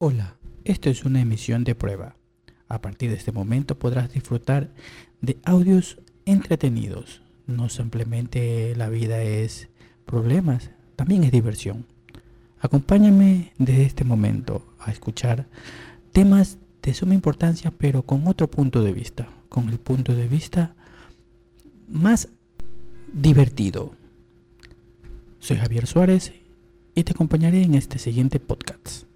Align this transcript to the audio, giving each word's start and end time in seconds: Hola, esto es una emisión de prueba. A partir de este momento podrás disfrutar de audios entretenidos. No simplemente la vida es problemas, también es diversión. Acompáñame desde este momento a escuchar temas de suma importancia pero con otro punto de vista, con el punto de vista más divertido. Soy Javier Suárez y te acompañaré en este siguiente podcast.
Hola, 0.00 0.36
esto 0.62 0.90
es 0.90 1.04
una 1.04 1.20
emisión 1.20 1.64
de 1.64 1.74
prueba. 1.74 2.14
A 2.68 2.80
partir 2.80 3.10
de 3.10 3.16
este 3.16 3.32
momento 3.32 3.80
podrás 3.80 4.12
disfrutar 4.12 4.70
de 5.20 5.38
audios 5.42 5.98
entretenidos. 6.24 7.20
No 7.48 7.68
simplemente 7.68 8.76
la 8.76 8.90
vida 8.90 9.20
es 9.20 9.68
problemas, 10.06 10.70
también 10.94 11.24
es 11.24 11.32
diversión. 11.32 11.84
Acompáñame 12.60 13.52
desde 13.58 13.86
este 13.86 14.04
momento 14.04 14.64
a 14.78 14.92
escuchar 14.92 15.48
temas 16.12 16.58
de 16.80 16.94
suma 16.94 17.14
importancia 17.14 17.72
pero 17.76 18.04
con 18.04 18.28
otro 18.28 18.48
punto 18.48 18.84
de 18.84 18.92
vista, 18.92 19.28
con 19.48 19.68
el 19.68 19.80
punto 19.80 20.14
de 20.14 20.28
vista 20.28 20.76
más 21.88 22.28
divertido. 23.12 23.96
Soy 25.40 25.56
Javier 25.56 25.88
Suárez 25.88 26.34
y 26.94 27.02
te 27.02 27.10
acompañaré 27.10 27.64
en 27.64 27.74
este 27.74 27.98
siguiente 27.98 28.38
podcast. 28.38 29.07